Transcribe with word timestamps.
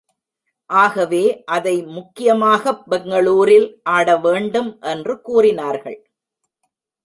ஆகவே 0.69 1.43
அதை 1.43 1.83
முக்கியமாகப் 1.83 2.89
பெங்களூரில் 2.89 3.79
ஆடவேண்டும் 3.83 4.77
என்று 4.81 5.21
கூறினார்கள். 5.21 5.99